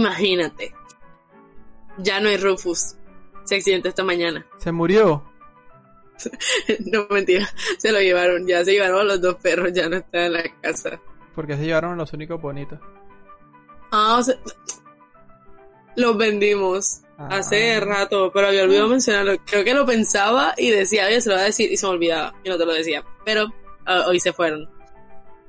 [0.00, 0.74] Imagínate.
[1.98, 2.94] Ya no hay Rufus.
[3.44, 4.46] Se accidentó esta mañana.
[4.58, 5.22] Se murió.
[6.86, 7.46] no, mentira.
[7.78, 8.46] Se lo llevaron.
[8.46, 9.72] Ya se llevaron a los dos perros.
[9.74, 10.98] Ya no está en la casa.
[11.34, 12.78] Porque se llevaron los únicos bonitos.
[13.92, 14.36] Ah, o sea,
[15.96, 17.80] los vendimos hace Ah.
[17.80, 19.32] rato, pero había olvidado mencionarlo.
[19.44, 21.92] Creo que lo pensaba y decía, oye, se lo voy a decir y se me
[21.92, 23.04] olvidaba y no te lo decía.
[23.24, 23.52] Pero
[23.84, 24.68] ah, hoy se fueron.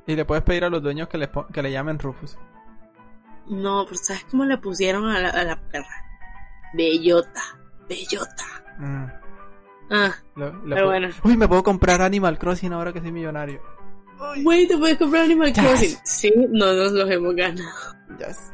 [0.08, 2.38] Y le puedes pedir a los dueños que le, que le llamen Rufus.
[3.48, 6.05] No, pero ¿sabes cómo le pusieron a la, a la perra?
[6.73, 7.41] Bellota,
[7.90, 8.45] bellota.
[8.77, 9.05] Mm.
[9.94, 11.09] Ah, Lo- pero puedo- bueno.
[11.23, 13.62] Uy, me puedo comprar Animal Crossing ahora que soy millonario.
[14.44, 15.59] Güey, ¿te puedes comprar Animal Yes.
[15.63, 15.98] Crossing?
[16.04, 17.70] Sí, no nos los hemos ganado.
[18.20, 18.52] Yes.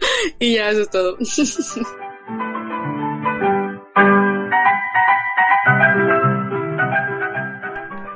[0.40, 1.16] Y ya, eso es todo.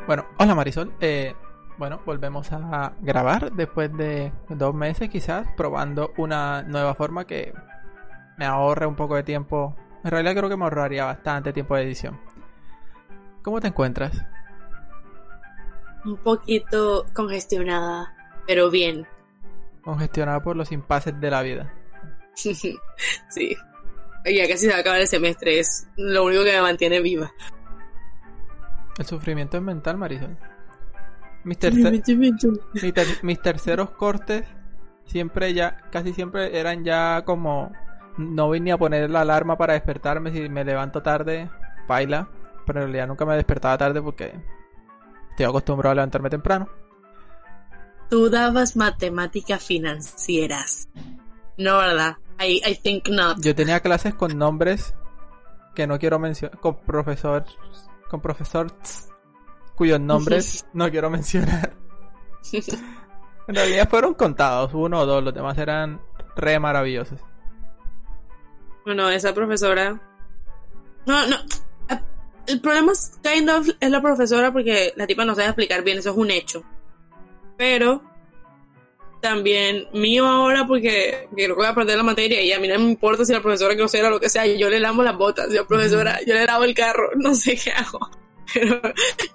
[0.07, 0.93] Bueno, hola Marisol.
[1.01, 1.35] Eh,
[1.79, 7.53] bueno, volvemos a grabar después de dos meses quizás, probando una nueva forma que
[8.39, 9.77] me ahorre un poco de tiempo.
[10.03, 12.19] En realidad creo que me ahorraría bastante tiempo de edición.
[13.43, 14.25] ¿Cómo te encuentras?
[16.05, 18.15] Un poquito congestionada,
[18.47, 19.07] pero bien.
[19.83, 21.73] Congestionada por los impases de la vida.
[22.35, 22.79] sí.
[24.25, 27.33] Ya casi se va a acabar el semestre, es lo único que me mantiene viva.
[28.99, 30.37] El sufrimiento es mental, Marisol.
[31.47, 32.03] Mis, tercer-
[32.83, 34.45] mi ter- mis terceros cortes
[35.07, 37.73] siempre ya, casi siempre eran ya como
[38.19, 41.49] no vine a poner la alarma para despertarme si me levanto tarde,
[41.87, 42.29] baila,
[42.67, 44.35] pero en realidad nunca me despertaba tarde porque
[45.31, 46.69] estoy acostumbrado a levantarme temprano.
[48.11, 50.89] Tú dabas matemáticas financieras.
[51.59, 52.17] No, ¿verdad?
[52.41, 53.39] I, I think not.
[53.41, 54.95] Yo tenía clases con nombres
[55.75, 57.45] que no quiero mencionar, con profesor,
[58.11, 59.09] con profesores
[59.77, 61.75] cuyos nombres no quiero mencionar.
[63.49, 66.01] En realidad fueron contados, uno o dos, los demás eran
[66.35, 67.21] re maravillosos.
[68.85, 70.01] Bueno, esa profesora.
[71.07, 71.37] No, no.
[72.49, 75.99] El problema es kind of es la profesora porque la tipa no sabe explicar bien,
[75.99, 76.65] eso es un hecho.
[77.57, 78.03] Pero
[79.21, 82.79] también mío ahora porque creo que voy a perder la materia y a mí no
[82.79, 85.17] me importa si la profesora es grosera o lo que sea, yo le lamo las
[85.17, 88.09] botas, yo profesora, yo le lavo el carro, no sé qué hago.
[88.55, 88.81] Pero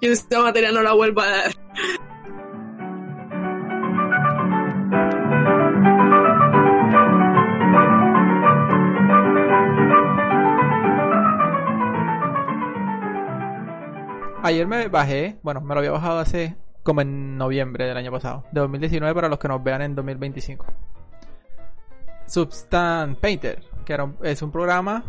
[0.00, 1.52] yo esta materia no la vuelvo a dar.
[14.44, 18.44] Ayer me bajé, bueno, me lo había bajado hace como en noviembre del año pasado,
[18.50, 20.66] de 2019 para los que nos vean en 2025.
[22.26, 25.04] Substance Painter, que es un programa,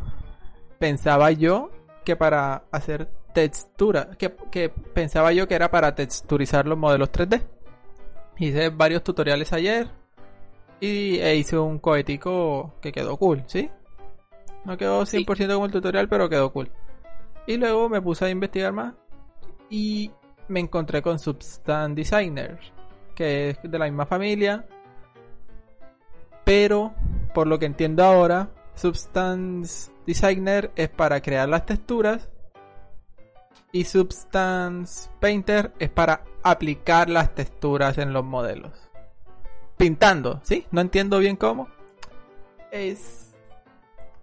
[0.77, 1.71] pensaba yo
[2.05, 7.43] que para hacer textura, que, que pensaba yo que era para texturizar los modelos 3D.
[8.37, 9.89] Hice varios tutoriales ayer
[10.79, 13.69] y e hice un cohetico que quedó cool, ¿sí?
[14.65, 16.71] No quedó 100% como el tutorial, pero quedó cool.
[17.45, 18.93] Y luego me puse a investigar más
[19.69, 20.11] y
[20.47, 22.59] me encontré con Substance Designer,
[23.15, 24.65] que es de la misma familia.
[26.43, 26.93] Pero,
[27.33, 32.29] por lo que entiendo ahora, Substance Designer es para crear las texturas
[33.73, 38.71] y Substance Painter es para aplicar las texturas en los modelos.
[39.75, 40.65] Pintando, ¿sí?
[40.71, 41.67] No entiendo bien cómo.
[42.71, 43.33] Es...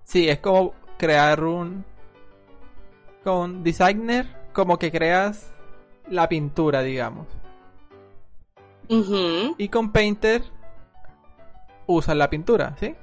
[0.04, 1.84] Sí, es como crear un...
[3.24, 5.52] Con Designer, como que creas
[6.08, 7.26] la pintura, digamos.
[8.88, 9.56] Ujú.
[9.58, 10.44] Y con Painter
[11.86, 12.94] usas la pintura, ¿sí?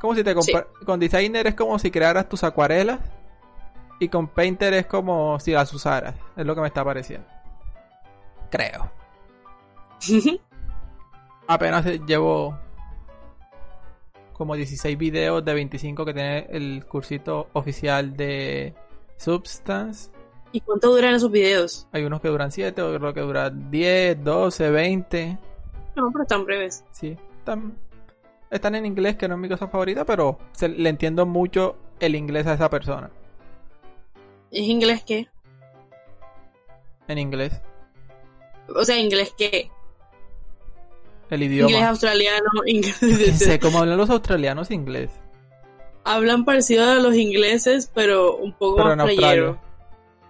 [0.00, 2.98] Como si te compra- con Designer es como si crearas tus acuarelas
[4.02, 7.26] y con Painter es como si las usaras, es lo que me está pareciendo.
[8.50, 8.90] Creo.
[11.46, 12.58] Apenas llevo
[14.32, 18.74] como 16 videos de 25 que tiene el cursito oficial de
[19.16, 20.10] Substance.
[20.52, 21.86] ¿Y cuánto duran esos videos?
[21.92, 25.38] Hay unos que duran 7, otros que duran 10, 12, 20.
[25.96, 26.84] No, pero están breves.
[26.90, 27.74] Sí, están,
[28.50, 32.16] están en inglés, que no es mi cosa favorita, pero se- le entiendo mucho el
[32.16, 33.10] inglés a esa persona.
[34.52, 35.28] ¿Es inglés qué?
[37.08, 37.60] En inglés,
[38.74, 39.70] O sea, inglés qué?
[41.30, 41.88] el Inglés idioma.
[41.88, 43.38] australiano, No inglés.
[43.38, 45.10] sé cómo hablan los australianos inglés.
[46.04, 49.58] Hablan parecido a los ingleses, pero un poco Pero más playero.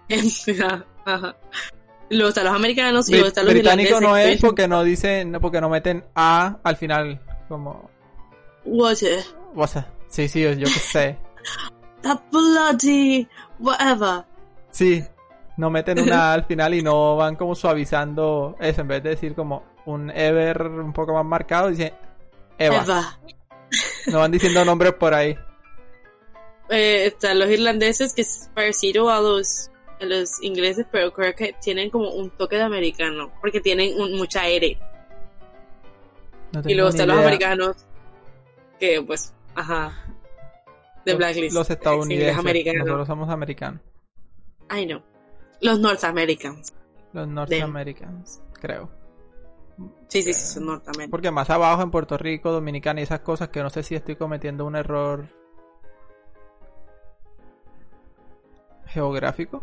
[1.05, 1.35] Ajá.
[2.09, 5.59] Luego están los americanos y luego están los británico no es porque no dicen, porque
[5.59, 7.19] no meten A al final.
[7.49, 7.89] Como,
[8.65, 9.23] Water.
[9.55, 11.17] o sea, sí, sí, yo qué sé.
[12.03, 13.27] That bloody
[13.63, 14.23] whatever.
[14.71, 15.03] Sí,
[15.57, 18.81] no meten una al final y no van como suavizando eso.
[18.81, 21.93] En vez de decir como un ever un poco más marcado, dicen
[22.57, 22.83] Eva.
[22.83, 23.19] Eva.
[24.07, 25.37] No van diciendo nombres por ahí.
[26.69, 29.69] Eh, están los irlandeses que es parecido a los,
[29.99, 34.15] a los ingleses, pero creo que tienen como un toque de americano, porque tienen un-
[34.17, 34.77] mucha R.
[36.51, 37.25] No Y luego están los idea.
[37.27, 37.75] americanos,
[38.79, 40.05] que pues, ajá,
[41.05, 41.55] de Los- Blacklist.
[41.55, 42.19] Los es estadounidenses.
[42.29, 42.79] inglés americano.
[42.79, 43.81] Nosotros somos americanos.
[44.69, 45.03] Ay, no.
[45.61, 46.73] Los North Americans.
[47.13, 48.89] Los norteamericanos, creo.
[50.07, 51.11] Sí, sí, sí, son North Americans.
[51.11, 54.15] Porque más abajo en Puerto Rico, Dominicana y esas cosas que no sé si estoy
[54.15, 55.27] cometiendo un error
[58.87, 59.61] geográfico.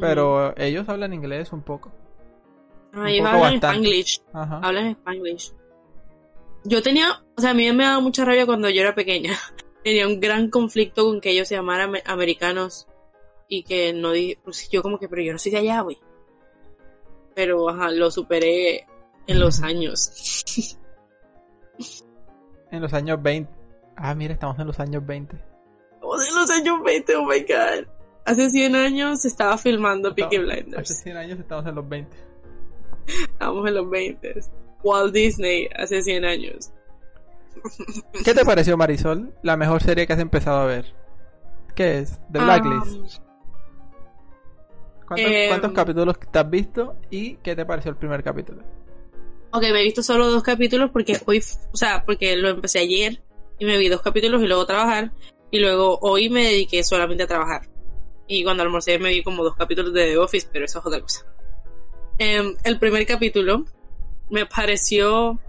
[0.00, 1.90] Pero ellos hablan inglés un poco.
[2.94, 3.54] Un ellos hablan.
[3.54, 4.22] Spanglish.
[4.32, 5.52] Hablan Spanglish.
[6.64, 9.32] Yo tenía, o sea, a mí me daba mucha rabia cuando yo era pequeña.
[9.84, 12.86] Tenía un gran conflicto con que ellos se llamaran ame- americanos
[13.48, 15.98] y que no di, pues yo como que, pero yo no soy de allá, güey.
[17.34, 18.86] Pero, ajá, lo superé
[19.26, 20.76] en los años.
[22.70, 23.50] En los años 20.
[23.96, 25.36] Ah, mira, estamos en los años 20.
[25.94, 27.86] Estamos en los años 20, oh my god.
[28.24, 31.02] Hace 100 años se estaba filmando Peaky Estamos- Hace Blinders.
[31.02, 32.16] 100 años estamos en los 20.
[33.32, 34.40] Estábamos en los 20.
[34.84, 36.70] Walt Disney hace 100 años.
[38.24, 39.34] ¿Qué te pareció, Marisol?
[39.42, 40.94] La mejor serie que has empezado a ver.
[41.74, 42.18] ¿Qué es?
[42.32, 43.18] The Blacklist.
[43.18, 43.30] Ah,
[45.06, 48.62] ¿Cuántos, em, cuántos capítulos te has visto y qué te pareció el primer capítulo?
[49.52, 51.42] Ok, me he visto solo dos capítulos porque hoy,
[51.72, 53.20] o sea, porque lo empecé ayer
[53.58, 55.10] y me vi dos capítulos y luego trabajar
[55.50, 57.62] y luego hoy me dediqué solamente a trabajar.
[58.28, 61.00] Y cuando almorcé me vi como dos capítulos de The Office, pero eso es otra
[61.00, 61.26] cosa.
[62.18, 63.64] Em, el primer capítulo
[64.28, 65.40] me pareció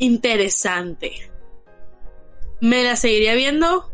[0.00, 1.12] interesante.
[2.60, 3.90] ¿Me la seguiría viendo?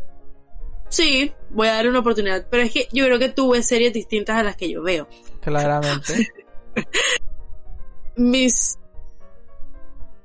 [0.89, 3.93] Sí, voy a darle una oportunidad, pero es que yo creo que tú ves series
[3.93, 5.07] distintas a las que yo veo.
[5.41, 6.29] Claramente.
[8.15, 8.77] mis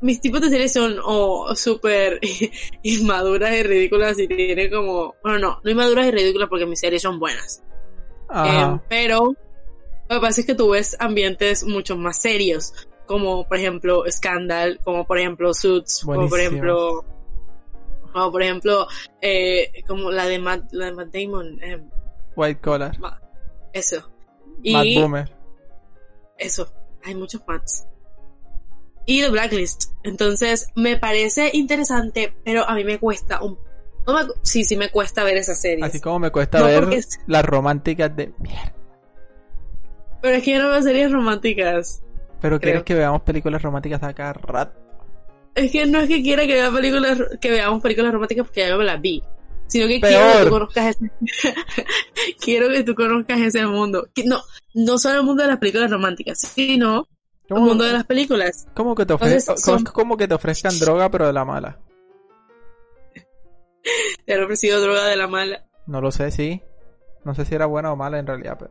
[0.01, 2.19] mis tipos de series son o súper
[2.83, 7.03] inmaduras y ridículas y tienen como bueno no no inmaduras y ridículas porque mis series
[7.03, 7.63] son buenas.
[8.35, 9.37] Eh, pero
[10.09, 12.75] lo que pasa es que tú ves ambientes mucho más serios
[13.07, 16.49] como por ejemplo Scandal como por ejemplo Suits como por Buenísimo.
[16.51, 17.05] ejemplo
[18.13, 18.87] como por ejemplo
[19.21, 21.83] eh, como la de Matt, la de Matt Damon eh,
[22.37, 22.97] White Collar.
[23.73, 24.09] eso
[24.65, 25.35] Matt y Boomer.
[26.39, 26.73] eso,
[27.05, 27.87] hay muchos fans.
[29.05, 29.91] Y The Blacklist.
[30.05, 33.59] Entonces, me parece interesante, pero a mí me cuesta un...
[34.07, 35.85] No me- sí, sí me cuesta ver esas series.
[35.85, 38.73] Así como me cuesta No, ver es- las románticas de mierda.
[40.21, 42.03] Pero es que yo no veo series románticas.
[42.43, 42.61] Pero Creo.
[42.61, 44.79] quieres que veamos películas románticas a cada rato.
[45.55, 48.77] Es que no es que quiera que, vea películas, que veamos películas románticas porque ya
[48.77, 49.23] me las vi.
[49.69, 51.11] Sino que quiero que tú conozcas ese...
[52.45, 54.09] quiero que tú conozcas ese mundo.
[54.27, 54.41] No,
[54.75, 57.07] no solo el mundo de las películas románticas, sino
[57.49, 58.67] el ¿Cómo, mundo de las películas.
[58.75, 61.79] cómo que te ofre- Entonces, son- cómo que te ofrezcan droga pero de la mala?
[64.27, 65.65] Te han ofrecido droga de la mala.
[65.87, 66.63] No lo sé, sí.
[67.25, 68.71] No sé si era buena o mala en realidad, pero...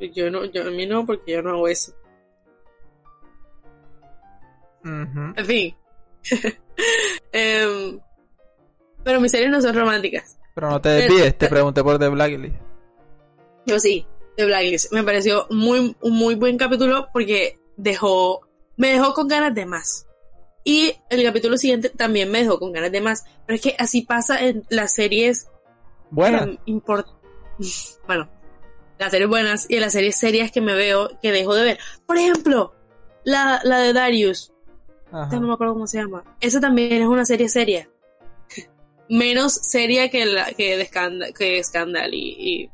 [0.00, 1.92] Yo no, yo a mí no, porque yo no hago eso.
[4.84, 5.32] Ujú.
[5.36, 5.76] En fin.
[7.32, 8.00] Em,
[9.02, 10.38] pero mis series no son románticas.
[10.54, 12.54] Pero no te desvíes, te pregunté por The Blacklist.
[13.66, 14.92] Yo sí, The Blacklist.
[14.92, 18.46] Me pareció muy, un muy buen capítulo porque dejó,
[18.76, 20.06] me dejó con ganas de más.
[20.64, 23.24] Y el capítulo siguiente también me dejó con ganas de más.
[23.46, 25.48] Pero es que así pasa en las series
[26.10, 26.44] Buena.
[26.44, 27.12] em, import-
[28.06, 28.28] bueno,
[28.98, 31.78] las series buenas y las series serias que me veo que dejo de ver.
[32.06, 32.74] Por ejemplo,
[33.24, 34.52] la, la de Darius.
[35.12, 35.36] Ajá.
[35.36, 36.24] No me acuerdo cómo se llama.
[36.40, 37.88] Esa también es una serie seria.
[39.08, 42.70] Menos seria que la que de Scandal, que Scandal y, y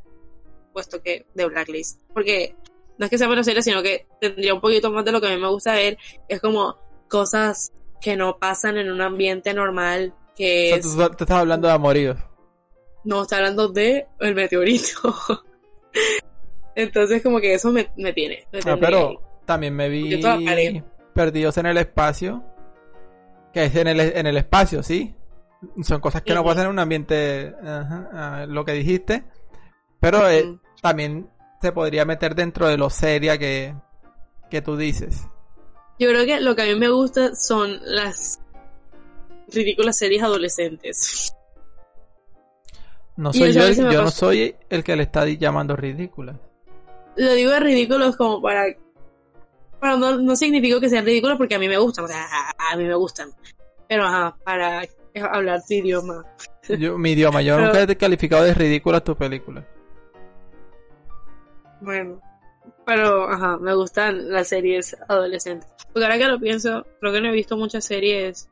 [0.72, 2.00] puesto que de Blacklist.
[2.14, 2.54] Porque
[2.98, 5.26] no es que sea menos seria, sino que tendría un poquito más de lo que
[5.26, 5.98] a mí me gusta ver.
[6.28, 6.76] Es como
[7.08, 10.14] cosas que no pasan en un ambiente normal.
[10.36, 12.16] Que O es, sea, tú, tú estás hablando de amoríos.
[13.04, 15.14] no está hablando de el meteorito.
[16.74, 18.46] Entonces como que eso me, me tiene.
[18.52, 18.80] Me Ah, ahí.
[18.80, 20.20] pero también me vi.
[21.14, 22.44] Perdidos en el espacio.
[23.52, 25.14] Que es en el, en el espacio, sí.
[25.82, 26.50] Son cosas que no Ujú.
[26.50, 27.52] pasan en un ambiente.
[28.46, 29.24] lo que dijiste.
[29.98, 31.28] Pero eh, también
[31.60, 33.74] se podría meter dentro de lo seria que,
[34.50, 35.26] que tú dices.
[35.98, 38.40] Yo creo que lo que a mí me gusta son las
[39.48, 41.34] ridículas series adolescentes.
[43.20, 46.38] No soy yo, el- yo no soy el que le está llamando ridícula.
[47.16, 48.64] Lo digo de ridículos como para...
[49.80, 52.72] Pero no, no significa que sean ridículos porque a mí me gustan, o sea, a,
[52.72, 53.30] a mí me gustan.
[53.88, 54.82] Pero ajá, para
[55.32, 56.24] hablar tu idioma.
[56.78, 59.66] Yo, mi idioma, yo Pero- nunca he calificado de ridícula tu película.
[61.80, 62.20] Bueno,
[62.86, 65.68] pero ajá, me gustan las series adolescentes.
[65.92, 68.48] Porque ahora que lo pienso, creo que no he visto muchas series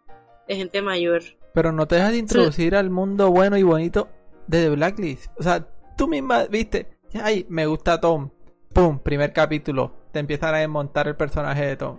[0.47, 1.23] de gente mayor.
[1.55, 4.09] Pero no te dejas de introducir al mundo bueno y bonito
[4.49, 5.31] de The Blacklist.
[5.39, 5.65] O sea,
[5.97, 8.31] tú misma viste, ay, me gusta Tom.
[8.73, 9.93] Pum, primer capítulo.
[10.13, 11.99] Te empiezan a desmontar el personaje de Tom.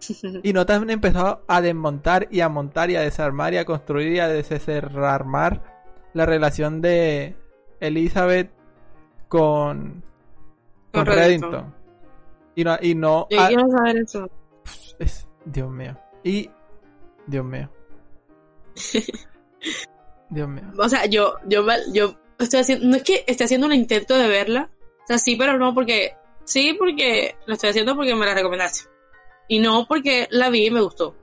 [0.42, 3.64] Y no te han empezado a desmontar y a montar y a desarmar y a
[3.64, 5.62] construir y a desarmar
[6.12, 7.34] la relación de
[7.80, 8.50] Elizabeth
[9.28, 10.02] con,
[10.92, 11.50] con, Con Reddington.
[11.52, 11.74] Reddington.
[12.54, 14.30] Y no, y no Yo quiero saber eso.
[14.98, 15.96] es- Dios mío.
[16.24, 16.50] Y
[17.26, 17.68] Dios mío.
[20.30, 20.64] Dios mío.
[20.78, 24.28] O sea, yo, yo, yo estoy haciendo, no es que esté haciendo un intento de
[24.28, 24.70] verla,
[25.04, 26.14] o sea, sí, pero no porque,
[26.44, 28.88] sí, porque lo estoy haciendo porque me la recomendaste.
[29.48, 31.14] Y no porque la vi y me gustó.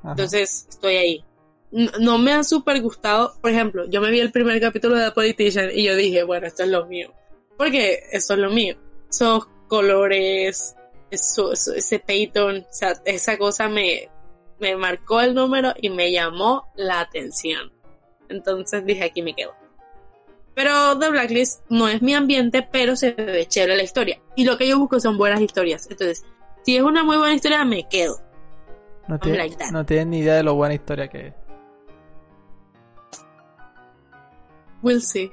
[0.00, 0.10] Ajá.
[0.10, 1.24] Entonces, estoy ahí.
[2.00, 5.10] No me ha súper gustado, por ejemplo, yo me vi el primer capítulo de The
[5.12, 7.12] Politician y yo dije, bueno, esto es lo mío.
[7.56, 8.76] Porque eso es lo mío.
[9.10, 10.74] Esos colores,
[11.10, 14.08] eso, eso- ese Peyton, o sea, esa cosa me,
[14.60, 17.72] me marcó el número y me llamó la atención.
[18.28, 19.54] Entonces dije, aquí me quedo.
[20.54, 24.20] Pero The Blacklist no es mi ambiente, pero se ve chévere la historia.
[24.36, 25.88] Y lo que yo busco son buenas historias.
[25.90, 26.24] Entonces,
[26.64, 28.20] si es una muy buena historia, me quedo.
[29.08, 31.34] no, like tienes ni idea de lo buena historia que es.
[34.82, 35.32] We'll see.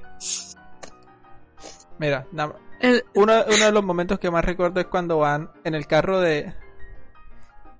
[2.00, 2.26] Mira,
[2.80, 6.20] El- uno, uno de los momentos que más recuerdo es cuando van en el carro
[6.20, 6.54] de,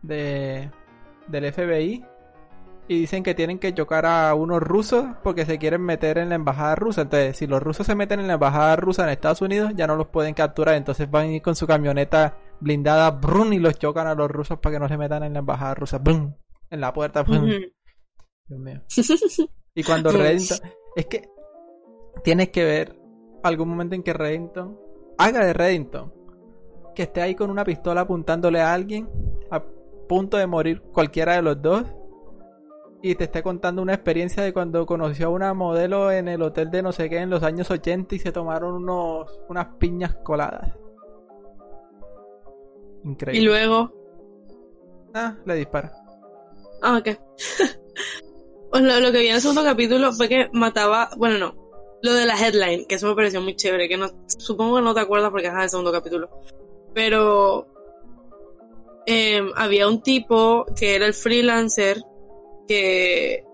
[0.04, 0.70] de
[1.28, 2.06] del FBI
[2.92, 6.36] y dicen que tienen que chocar a unos rusos porque se quieren meter en la
[6.36, 7.04] embajada rusa.
[7.04, 9.96] Entonces, si los rusos se meten en la embajada rusa en Estados Unidos, ya no
[9.96, 10.76] los pueden capturar.
[10.76, 14.60] Entonces van a ir con su camioneta blindada, brum, y los chocan a los rusos
[14.60, 16.36] para que no se metan en la embajada rusa, brum,
[16.70, 17.46] en la puerta, brum.
[17.46, 17.60] Ujú.
[18.48, 18.82] Dios mío.
[19.74, 20.12] Y cuando.
[20.12, 20.60] Reddington.
[20.98, 21.30] Es que
[22.26, 23.00] tienes que ver
[23.42, 24.78] algún momento en que Reddington
[25.18, 26.14] haga de Reddington.
[26.94, 29.10] Que esté ahí con una pistola apuntándole a alguien
[29.50, 29.64] a
[30.10, 31.86] punto de morir cualquiera de los dos.
[33.04, 36.70] Y te esté contando una experiencia de cuando conoció a una modelo en el hotel
[36.70, 40.72] de no sé qué en los años 80 y se tomaron unos, unas piñas coladas.
[43.04, 43.42] Y Increíble.
[43.48, 43.92] luego,
[45.14, 45.92] Ah, le dispara.
[46.82, 47.10] ah, ok.
[48.72, 52.14] Pues lo, lo que vi en el segundo capítulo fue que mataba, bueno, no, lo
[52.14, 55.02] de la headline, que eso me pareció muy chévere, que no, supongo que no te
[55.02, 56.30] acuerdas porque es el segundo capítulo.
[56.94, 57.68] Pero
[59.06, 62.02] em, había un tipo que era el freelancer
[62.68, 63.46] que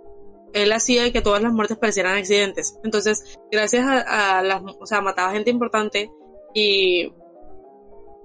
[0.53, 2.79] él hacía que todas las muertes parecieran accidentes.
[2.83, 6.11] Entonces, gracias a, las, o sea, mataba gente importante
[6.53, 7.11] y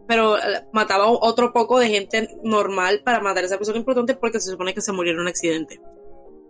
[0.07, 4.41] pero eh, mataba otro poco de gente normal para matar a esa persona importante porque
[4.41, 5.81] se supone que se murió en un accidente.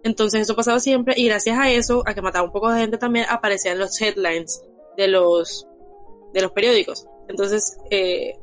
[0.02, 2.98] Entonces eso pasaba siempre y gracias a eso, a que mataba un poco de gente
[2.98, 4.62] también, aparecían los headlines
[4.96, 5.66] de los
[6.32, 7.06] de los periódicos.
[7.28, 8.38] Entonces eh,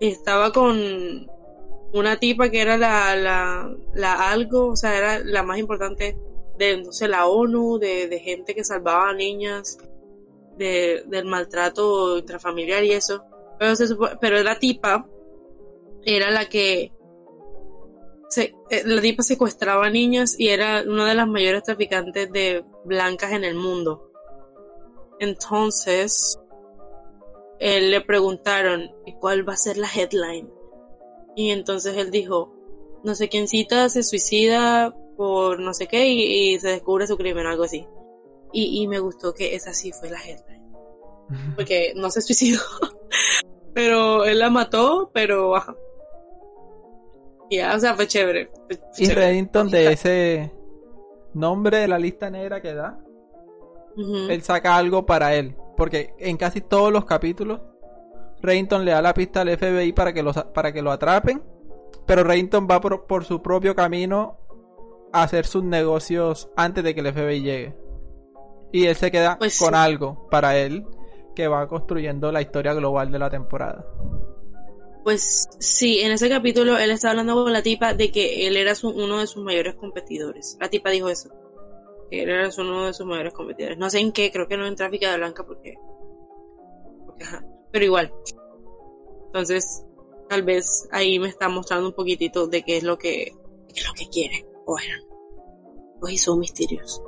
[0.00, 1.26] estaba con
[1.94, 6.18] una tipa que era la, la, la algo, o sea, era la más importante
[6.58, 9.78] de la ONU, de, de gente que salvaba a niñas
[10.58, 13.22] de, del maltrato intrafamiliar y eso.
[13.58, 13.86] Pero, se
[14.20, 15.06] pero la tipa
[16.04, 16.92] era la que
[18.28, 23.32] se, eh, la tipa secuestraba niñas y era una de las mayores traficantes de blancas
[23.32, 24.10] en el mundo.
[25.20, 26.40] Entonces,
[27.60, 30.50] él le preguntaron, ¿y cuál va a ser la headline?
[31.36, 32.52] Y entonces él dijo,
[33.02, 37.46] no sé quiéncita se suicida por no sé qué y, y se descubre su crimen,
[37.46, 37.86] algo así.
[38.52, 40.64] Y, y me gustó que esa sí fue la headline
[41.56, 42.60] porque no se suicidó.
[43.74, 45.76] pero él la mató, pero ajá.
[47.50, 48.50] Ya, o sea, fue chévere.
[48.66, 49.26] fue Y chévere.
[49.26, 50.52] Reddington de ese
[51.34, 52.98] nombre de la lista negra que da,
[53.96, 55.56] él saca algo para él.
[55.76, 57.60] Porque en casi todos los capítulos,
[58.44, 61.42] Reddington le da la pista al FBI para que, los, para que lo atrapen.
[62.06, 64.38] Pero Reddington va por, por su propio camino
[65.12, 67.74] a hacer sus negocios antes de que el FBI llegue.
[68.72, 69.74] Y él se queda Pues con sí.
[69.76, 70.84] algo para él
[71.34, 73.84] que va construyendo la historia global de la temporada.
[75.04, 78.74] Pues sí, en ese capítulo él estaba hablando con la tipa de que él era
[78.74, 80.56] su- uno de sus mayores competidores.
[80.60, 81.30] La tipa dijo eso.
[82.10, 83.76] Que él era uno de sus mayores competidores.
[83.78, 85.74] No sé en qué, creo que no en tráfico de blanca porque...
[87.06, 87.44] porque ajá.
[87.74, 88.14] Pero igual.
[89.26, 89.84] Entonces,
[90.28, 93.34] tal vez ahí me está mostrando un poquitito de qué es lo que,
[93.74, 94.46] es lo que quiere.
[94.64, 94.94] Bueno,
[95.98, 97.02] pues son misterios.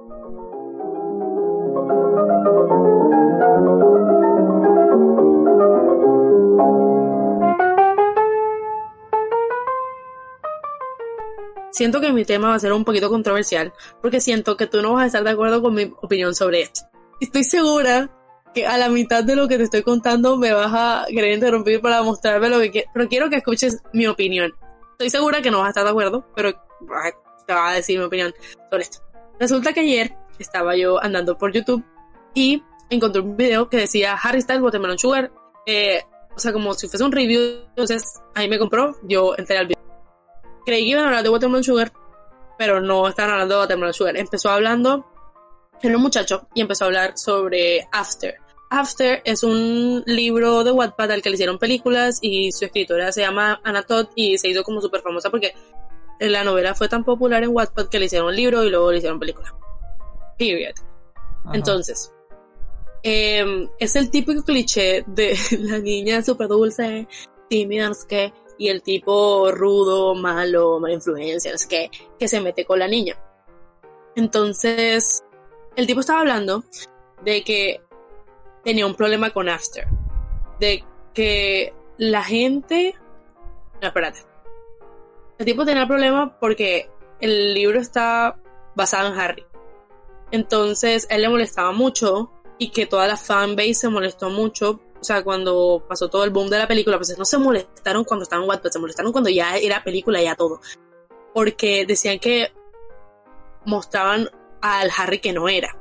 [11.71, 14.95] Siento que mi tema va a ser un poquito controversial, porque siento que tú no
[14.95, 16.81] vas a estar de acuerdo con mi opinión sobre esto.
[17.21, 18.11] Estoy segura
[18.55, 21.81] que a la mitad de lo que te estoy contando me vas a querer interrumpir
[21.81, 24.53] para mostrarme lo que quieres, pero quiero que escuches mi opinión.
[24.93, 26.53] Estoy segura que no vas a estar de acuerdo, pero
[27.47, 28.33] te va a decir mi opinión
[28.71, 28.99] sobre esto.
[29.39, 31.85] Resulta que ayer estaba yo andando por YouTube
[32.35, 35.31] y encontré un video que decía Harry Styles Watermelon Sugar.
[35.67, 36.03] Eh,
[36.35, 37.41] o sea, como si fuese un review.
[37.69, 39.83] Entonces, ahí me compró, yo entré al video.
[40.65, 41.93] Creí que iban a hablar de Watermelon Sugar,
[42.59, 44.17] pero no estaban hablando de Watermelon Sugar.
[44.17, 45.07] Empezó hablando,
[45.83, 48.37] era un muchacho, y empezó a hablar sobre After.
[48.71, 53.21] After es un libro de Wattpad al que le hicieron películas y su escritora se
[53.21, 55.55] llama Anna Todd y se hizo como súper famosa porque
[56.19, 58.99] la novela fue tan popular en Wattpad que le hicieron un libro y luego le
[58.99, 59.55] hicieron película.
[60.39, 60.75] Period.
[61.53, 62.13] Entonces,
[63.03, 67.07] em, es el típico cliché de la niña súper dulce,
[67.49, 72.27] tímida, no sé qué, y el tipo rudo, malo, mala influencia, no sé qué, que
[72.27, 73.17] se mete con la niña.
[74.17, 75.23] Entonces,
[75.77, 76.65] el tipo estaba hablando
[77.23, 77.81] de que
[78.65, 79.87] tenía un problema con After.
[80.59, 82.95] De que la gente...
[83.81, 84.21] No, espérate.
[85.39, 86.91] El tipo tenía problema porque
[87.21, 88.41] el libro está
[88.75, 89.47] basado en Harry.
[90.31, 95.23] Entonces, él le molestaba mucho y que toda la fanbase se molestó mucho o sea,
[95.23, 98.49] cuando pasó todo el boom de la película, pues no se molestaron cuando estaban en
[98.49, 100.61] Wattpad, se molestaron cuando ya era película, ya todo.
[101.35, 102.53] Porque decían que
[103.65, 104.29] mostraban
[104.67, 105.77] al Harry que no era.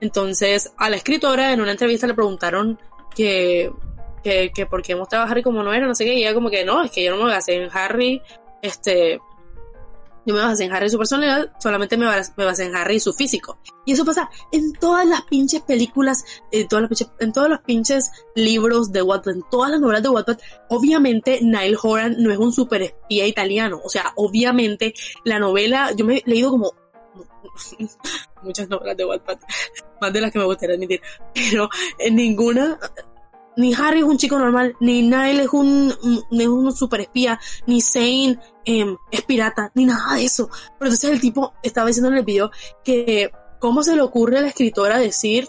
[0.00, 2.78] Entonces, a la escritora en una entrevista le preguntaron
[3.14, 3.70] que,
[4.22, 6.50] que, que por mostraba a Harry como no era, no sé qué, y ella como
[6.50, 8.22] que no, es que yo no me basé en Harry,
[8.62, 9.20] este,
[10.28, 13.58] yo me basé en Harry su personalidad, solamente me basé, en Harry su físico.
[13.86, 18.10] Y eso pasa en todas las pinches películas, en, todas las en todos los pinches
[18.34, 20.36] libros de Wattpad, en todas las novelas de Wattpad.
[20.68, 23.80] Obviamente, Niall Horan no es un super espía italiano.
[23.82, 24.92] O sea, obviamente,
[25.24, 26.74] la novela, yo me he leído como
[28.42, 29.38] muchas novelas de Wattpad,
[30.00, 31.00] más de las que me gustaría admitir,
[31.34, 32.78] pero en ninguna
[33.58, 35.92] ni Harry es un chico normal, ni Niall es un,
[36.30, 40.48] es un super espía, ni Zane em, es pirata, ni nada de eso.
[40.78, 42.52] Pero entonces el tipo estaba diciendo en el video
[42.84, 45.48] que cómo se le ocurre a la escritora decir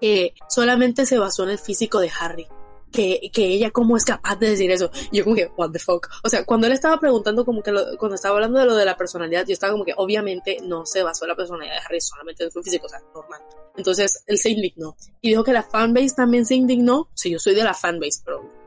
[0.00, 2.48] que solamente se basó en el físico de Harry
[2.92, 4.90] que, que ella cómo es capaz de decir eso.
[5.10, 6.08] Y yo como que, what the fuck.
[6.22, 8.96] O sea, cuando él estaba preguntando como que cuando estaba hablando de lo de la
[8.96, 12.44] personalidad, yo estaba como que obviamente no se basó en la personalidad de Harry, solamente
[12.44, 13.40] en su físico, o sea, normal.
[13.76, 14.96] Entonces él se indignó.
[15.20, 17.08] Y dijo que la fanbase también se indignó.
[17.14, 18.60] Sí, yo soy de la fanbase, pero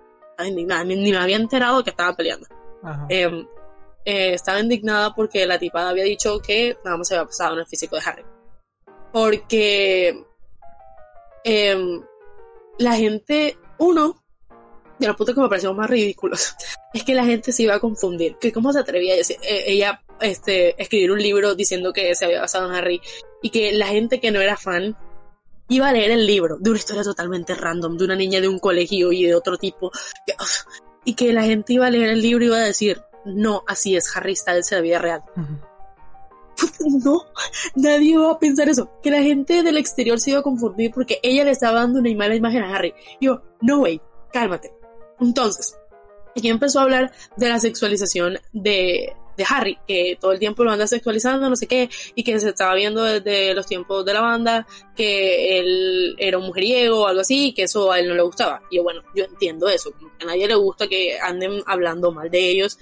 [0.46, 0.84] indignada.
[0.84, 2.48] Ni, me había enterado que estaba peleando.
[3.10, 3.48] Em,
[4.06, 7.60] eh, estaba indignada porque la tipa había dicho que nada más se había pasado en
[7.60, 8.26] el físico de Harry.
[9.12, 10.26] Porque
[11.44, 12.00] eh,
[12.80, 14.24] la gente uno
[15.00, 16.56] de los puntos que me parecieron más ridículos
[16.94, 18.38] es que la gente se iba a confundir.
[18.38, 22.26] Que cómo se atrevía a decir, eh, ella este, escribir un libro diciendo que se
[22.26, 23.02] había basado en Harry
[23.42, 24.96] y que la gente que no era fan
[25.70, 28.60] iba a leer el libro de una historia totalmente random, de una niña de un
[28.60, 29.92] colegio y de otro tipo.
[31.06, 33.96] y que la gente iba a leer el libro y iba a decir, no, así
[33.96, 35.24] es, Harry Styles en la vida real.
[37.04, 37.26] No,
[37.76, 38.90] nadie va a pensar eso.
[39.02, 42.14] Que la gente del exterior se iba a confundir porque ella le estaba dando una
[42.16, 42.94] mala imagen a Harry.
[43.20, 44.72] Y yo, no, way, cálmate.
[45.20, 45.76] Entonces,
[46.36, 50.72] aquí empezó a hablar de la sexualización de, de Harry, que todo el tiempo lo
[50.72, 54.22] anda sexualizando, no sé qué, y que se estaba viendo desde los tiempos de la
[54.22, 58.16] banda que él era un mujeriego o algo así, y que eso a él no
[58.16, 58.62] le gustaba.
[58.70, 62.50] Y yo, bueno, yo entiendo eso, a nadie le gusta que anden hablando mal de
[62.50, 62.78] ellos,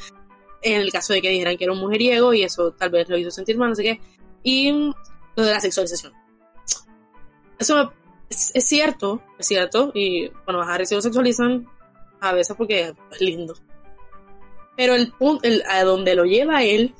[0.61, 3.17] en el caso de que dijeran que era un mujeriego y eso tal vez lo
[3.17, 4.01] hizo sentir mal, no sé qué.
[4.43, 4.71] Y
[5.35, 6.13] lo de la sexualización.
[7.59, 7.93] Eso
[8.29, 11.67] es, cierto, es cierto, y bueno, a Harry se lo sexualizan
[12.19, 13.55] a veces porque es lindo.
[14.75, 16.95] Pero el punto, a donde lo lleva él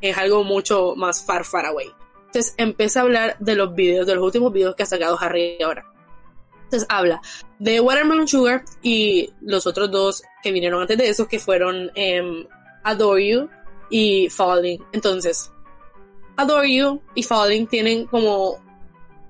[0.00, 1.88] es algo mucho más far, far away.
[2.26, 5.60] Entonces empieza a hablar de los videos, de los últimos videos que ha sacado Harry
[5.62, 5.84] ahora.
[6.64, 7.20] Entonces habla
[7.58, 12.46] de Watermelon Sugar y los otros dos que vinieron antes de esos que fueron eh,
[12.82, 13.48] Adore You
[13.90, 14.82] y Falling.
[14.92, 15.52] Entonces,
[16.36, 18.62] Adore You y Falling tienen como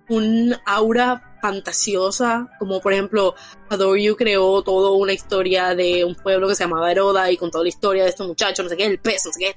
[0.09, 3.35] un aura fantasiosa, como por ejemplo,
[3.69, 7.51] Adore You creó toda una historia de un pueblo que se llamaba Heroda y con
[7.51, 9.57] toda la historia de estos muchachos, no sé qué, el peso, no sé qué,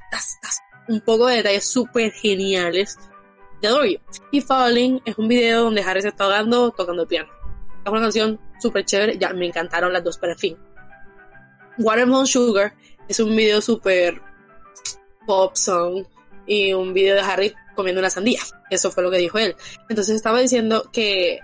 [0.87, 2.97] un poco de detalles súper geniales
[3.61, 3.99] de Adore You.
[4.31, 7.29] Y Falling es un video donde Harry se está ahogando tocando el piano.
[7.85, 10.57] Es una canción súper chévere, ya me encantaron las dos, pero en fin.
[11.77, 12.73] Watermelon Sugar
[13.07, 14.21] es un video súper
[15.25, 16.05] pop song
[16.45, 18.41] y un video de Harry comiendo una sandía.
[18.69, 19.55] Eso fue lo que dijo él.
[19.89, 21.39] Entonces estaba diciendo que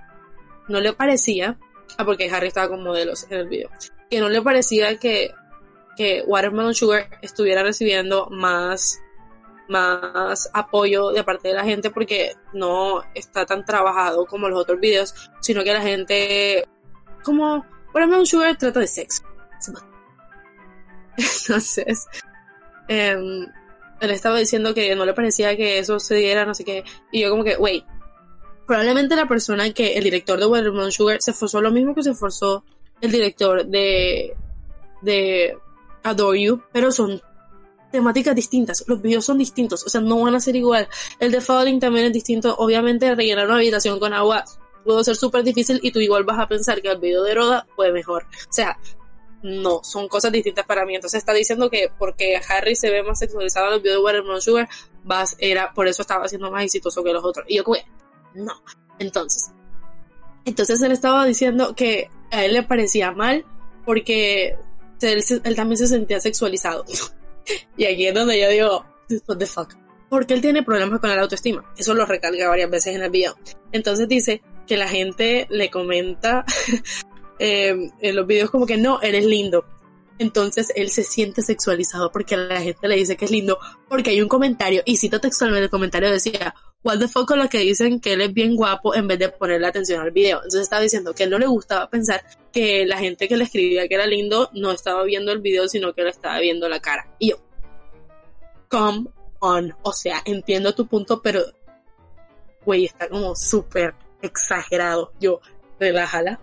[0.67, 1.57] no le parecía,
[1.97, 3.69] ah, porque Harry estaba con modelos en el video,
[4.09, 5.31] que no le parecía que,
[5.97, 8.99] que Watermelon Sugar estuviera recibiendo más,
[9.67, 14.79] más apoyo de parte de la gente porque no está tan trabajado como los otros
[14.79, 16.67] videos, sino que la gente,
[17.23, 19.23] como Watermelon Sugar trata de sexo.
[21.19, 22.07] Entonces,
[22.87, 23.47] em,
[24.01, 26.83] él estaba diciendo que no le parecía que eso se diera, no sé qué.
[27.11, 27.83] Y yo como que, wait,
[28.65, 32.11] probablemente la persona que, el director de Watermelon Sugar, se esforzó lo mismo que se
[32.11, 32.63] esforzó
[33.01, 34.35] el director de,
[35.01, 35.57] de
[36.03, 37.21] Adore You, pero son
[37.91, 40.87] temáticas distintas, los videos son distintos, o sea, no van a ser igual.
[41.19, 44.45] El de Falling también es distinto, obviamente rellenar una habitación con agua
[44.83, 47.67] puede ser súper difícil y tú igual vas a pensar que el video de Roda
[47.75, 48.23] fue mejor.
[48.23, 48.77] O sea,
[49.41, 50.95] no, son cosas distintas para mí.
[50.95, 54.41] Entonces está diciendo que porque Harry se ve más sexualizado en el video de Watermelon
[54.41, 54.69] Sugar,
[55.37, 57.45] era, por eso estaba siendo más exitoso que los otros.
[57.47, 57.83] Y yo, pues,
[58.33, 58.61] no.
[58.99, 59.51] Entonces,
[60.45, 63.45] entonces él estaba diciendo que a él le parecía mal
[63.85, 64.55] porque
[65.01, 66.85] él, él también se sentía sexualizado.
[67.77, 68.85] y aquí es donde yo digo,
[69.27, 69.75] what the fuck.
[70.09, 71.71] Porque él tiene problemas con la autoestima.
[71.77, 73.35] Eso lo recalca varias veces en el video.
[73.71, 76.45] Entonces dice que la gente le comenta
[77.39, 79.65] eh, en los videos como que no, eres lindo.
[80.19, 84.21] Entonces él se siente sexualizado porque la gente le dice que es lindo porque hay
[84.21, 88.01] un comentario, y cito textualmente el comentario decía, what the fuck con lo que dicen
[88.01, 90.37] que él es bien guapo en vez de ponerle atención al video.
[90.37, 92.21] Entonces estaba diciendo que él no le gustaba pensar
[92.51, 95.93] que la gente que le escribía que era lindo no estaba viendo el video, sino
[95.93, 97.07] que le estaba viendo la cara.
[97.17, 97.37] Y yo,
[98.67, 99.07] come
[99.39, 101.41] on, o sea, entiendo tu punto, pero,
[102.65, 105.13] güey, está como súper exagerado.
[105.19, 105.39] Yo,
[105.79, 106.41] relájala,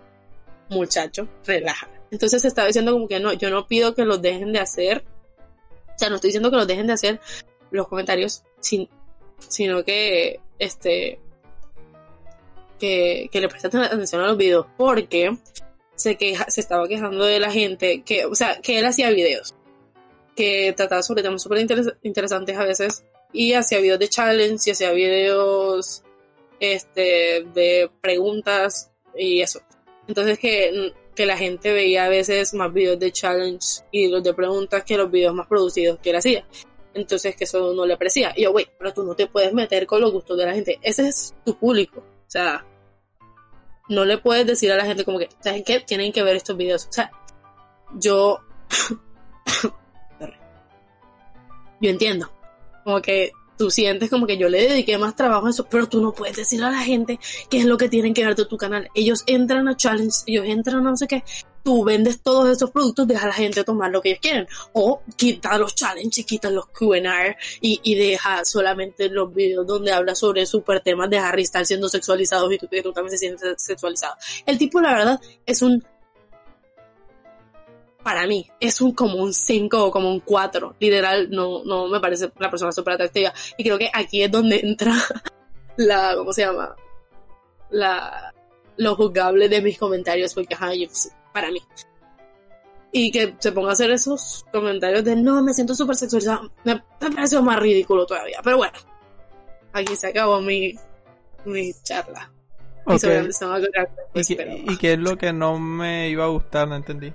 [0.69, 1.93] muchacho, relájala.
[2.11, 5.03] Entonces estaba diciendo como que no, yo no pido que los dejen de hacer.
[5.95, 7.19] O sea, no estoy diciendo que los dejen de hacer
[7.71, 8.87] los comentarios, sin,
[9.47, 11.19] sino que, este,
[12.79, 15.37] que, que le presten atención a los videos, porque
[15.95, 19.55] se queja, se estaba quejando de la gente que, o sea, que él hacía videos,
[20.35, 21.65] que trataba sobre temas súper
[22.03, 23.03] interesantes a veces,
[23.33, 26.03] y hacía videos de challenge, y hacía videos,
[26.59, 29.61] este, de preguntas, y eso.
[30.07, 34.35] Entonces que que la gente veía a veces más videos de challenge y los de
[34.35, 36.45] preguntas que los videos más producidos que él hacía.
[36.93, 38.33] Entonces que eso no le aprecia.
[38.35, 40.79] Y yo, güey, pero tú no te puedes meter con los gustos de la gente.
[40.81, 41.99] Ese es tu público.
[42.01, 42.63] O sea,
[43.89, 45.79] no le puedes decir a la gente como que, ¿saben qué?
[45.79, 46.85] Tienen que ver estos videos.
[46.87, 47.11] O sea,
[47.95, 48.39] yo...
[51.81, 52.31] yo entiendo.
[52.83, 56.01] Como que tú sientes como que yo le dediqué más trabajo a eso, pero tú
[56.01, 58.57] no puedes decirle a la gente qué es lo que tienen que ver de tu
[58.57, 58.89] canal.
[58.93, 61.23] Ellos entran a challenge, ellos entran a no sé qué,
[61.63, 64.47] tú vendes todos esos productos, deja a la gente tomar lo que ellos quieren.
[64.73, 70.15] O quita los challenges, quita los Q&A y, y deja solamente los videos donde habla
[70.15, 74.15] sobre super temas de Harry estar siendo sexualizados y tú, tú también se sientes sexualizado.
[74.45, 75.83] El tipo, la verdad, es un
[78.07, 80.77] para mí es un como un 5 o como un 4.
[80.79, 83.33] Literal, no, no me parece la persona súper atractiva.
[83.57, 84.93] Y creo que aquí es donde entra
[85.75, 86.73] la, ¿cómo se llama?
[87.69, 88.33] La,
[88.77, 90.69] lo juzgable de mis comentarios, porque ajá,
[91.33, 91.61] para mí.
[92.93, 96.75] Y que se ponga a hacer esos comentarios de no, me siento súper sexualizado, me,
[97.01, 98.39] me pareció más ridículo todavía.
[98.41, 98.79] Pero bueno,
[99.73, 100.73] aquí se acabó mi,
[101.43, 102.31] mi charla.
[102.85, 103.27] Okay.
[104.13, 106.69] ¿Y, qué, ¿Y qué es lo que no me iba a gustar?
[106.69, 107.11] No entendí.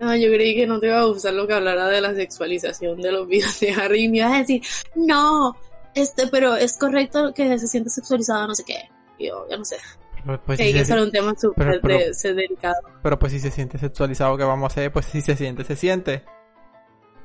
[0.00, 3.00] No, yo creí que no te iba a gustar lo que hablara de la sexualización
[3.02, 4.62] de los videos de Harry y me ibas a decir,
[4.94, 5.54] no,
[5.94, 8.88] este, pero es correcto que se siente sexualizado, no sé qué.
[9.18, 9.76] yo, ya no sé.
[10.24, 12.76] Pues, pues que si un tema súper delicado.
[13.02, 14.92] Pero pues si se siente sexualizado, ¿qué vamos a hacer?
[14.92, 16.24] Pues si se siente, se siente.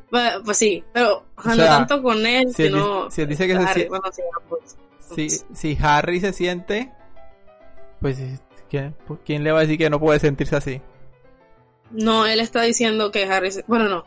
[0.09, 3.09] Pues, pues sí, pero no tanto con él, si sino...
[3.09, 3.99] si él dice que se siente...
[4.49, 4.77] Pues,
[5.15, 6.91] si, si Harry se siente,
[8.01, 8.17] pues
[8.69, 10.81] ¿quién, ¿quién le va a decir que no puede sentirse así?
[11.91, 13.49] No, él está diciendo que Harry...
[13.67, 14.05] Bueno, no.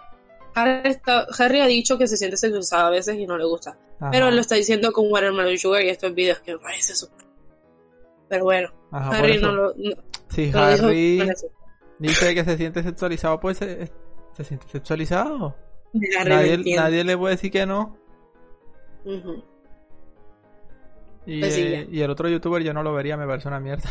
[0.55, 3.79] Harry, está, Harry ha dicho que se siente sexualizado a veces y no le gusta.
[4.11, 7.27] Pero él lo está diciendo con Watermelon Sugar y estos videos que me parece súper...
[8.29, 9.75] Pero bueno, Harry no lo...
[10.29, 11.23] si Harry
[11.99, 13.91] dice que se siente sexualizado, pues se,
[14.37, 15.57] se siente sexualizado.
[15.93, 17.97] Nadie, nadie, le puede decir que no.
[21.25, 23.89] y, pues eh, y el otro youtuber yo no lo vería, me parece una mierda.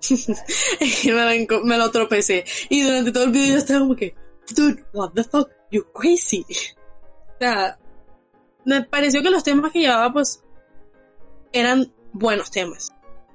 [1.64, 2.44] me, lo tropecé.
[2.68, 4.14] Y durante todo el video yo estaba como que,
[4.54, 6.44] dude, what the fuck, you crazy.
[7.32, 7.78] O sea,
[8.66, 10.42] me pareció que los temas que llevaba, pues,
[11.52, 12.92] eran buenos temas.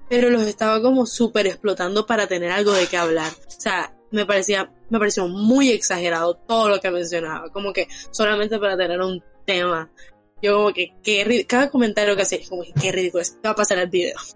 [0.10, 3.32] Pero los estaba como súper explotando para tener algo de qué hablar.
[3.47, 7.49] O sea, me parecía, me pareció muy exagerado todo lo que mencionaba.
[7.49, 9.89] Como que solamente para tener un tema.
[10.41, 13.56] Yo como que, qué, cada comentario que hacía, como que qué ridículo, es, va a
[13.56, 14.17] pasar el video.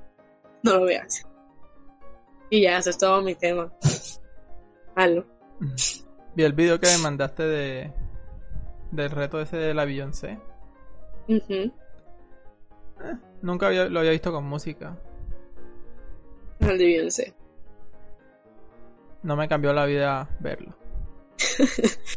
[0.61, 1.25] No lo veas.
[2.49, 3.71] Y ya, eso es todo mi tema.
[4.95, 5.25] Halo.
[6.35, 7.93] Vi el video que me mandaste de
[8.91, 10.39] del reto ese de la Beyoncé.
[11.27, 11.71] Eh,
[13.41, 14.97] nunca lo había visto con música.
[16.59, 17.33] El de Beyoncé.
[19.21, 20.75] No me cambió la vida verlo.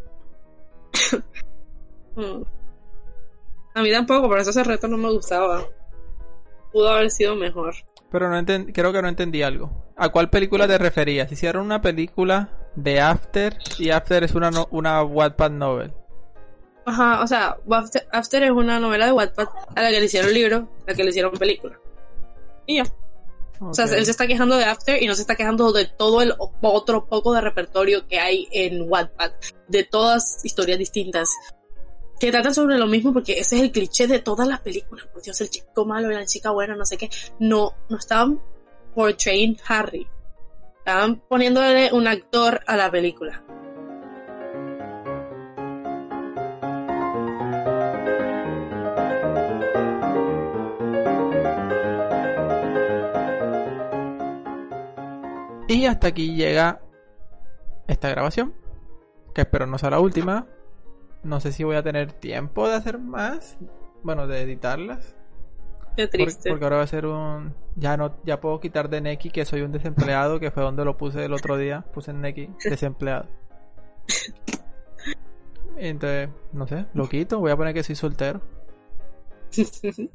[2.14, 2.42] Mm.
[3.75, 5.64] A mí tampoco, por eso ese reto no me gustaba.
[6.71, 7.75] Pudo haber sido mejor.
[8.11, 9.82] Pero no creo que no entendí algo.
[9.96, 11.31] ¿A cuál película te referías?
[11.31, 15.92] Hicieron una película de After y After es una, no- una Wattpad novel.
[16.85, 20.33] Ajá, o sea, After, After es una novela de Wattpad a la que le hicieron
[20.33, 21.78] libro, a la que le hicieron película.
[22.66, 22.85] Y ya.
[23.61, 26.20] O sea, él se está quejando de After y no se está quejando de todo
[26.20, 29.31] el otro poco de repertorio que hay en Wattpad,
[29.68, 31.31] de todas historias distintas
[32.18, 35.07] que tratan sobre lo mismo porque ese es el cliché de todas las películas.
[35.12, 37.09] Por Dios, el chico malo y la chica buena, no sé qué.
[37.38, 38.40] No, no estaban
[38.94, 40.07] portraying Harry.
[40.78, 43.44] Estaban poniéndole un actor a la película.
[55.68, 56.81] Y hasta aquí llega
[57.87, 58.55] esta grabación.
[59.35, 60.46] Que espero no sea la última.
[61.22, 63.57] No sé si voy a tener tiempo de hacer más.
[64.02, 65.16] Bueno, de editarlas.
[65.96, 66.50] Qué triste.
[66.50, 67.55] Porque ahora va a ser un.
[67.77, 70.97] Ya no, ya puedo quitar de Neki que soy un desempleado, que fue donde lo
[70.97, 71.85] puse el otro día.
[71.93, 73.27] Puse en Neki, desempleado.
[75.77, 77.39] Entonces, no sé, lo quito.
[77.39, 78.41] Voy a poner que soy soltero.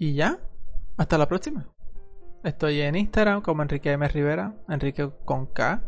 [0.00, 0.38] Y ya.
[0.96, 1.66] Hasta la próxima.
[2.44, 4.06] Estoy en Instagram como Enrique M.
[4.06, 4.54] Rivera.
[4.68, 5.82] Enrique con K.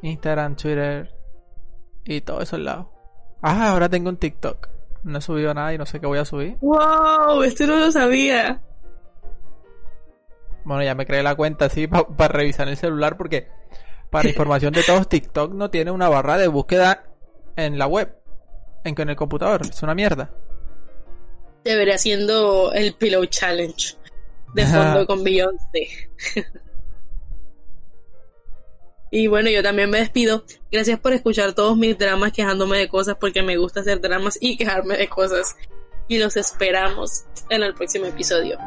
[0.00, 1.14] Instagram, Twitter
[2.04, 2.86] y todos esos lados.
[3.42, 4.68] Ah, ahora tengo un TikTok.
[5.04, 6.56] No he subido nada y no sé qué voy a subir.
[6.60, 7.42] ¡Wow!
[7.42, 8.62] Esto no lo sabía.
[10.66, 13.46] Bueno, ya me creé la cuenta así para revisar el celular porque
[14.10, 17.04] para información de todos TikTok no tiene una barra de búsqueda
[17.54, 18.12] en la web,
[18.82, 19.60] en, en el computador.
[19.64, 20.28] Es una mierda.
[21.62, 23.96] Debería siendo el Pillow Challenge
[24.54, 25.88] de fondo con Beyoncé.
[29.12, 30.44] y bueno, yo también me despido.
[30.72, 34.56] Gracias por escuchar todos mis dramas quejándome de cosas porque me gusta hacer dramas y
[34.56, 35.54] quejarme de cosas.
[36.08, 38.58] Y los esperamos en el próximo episodio.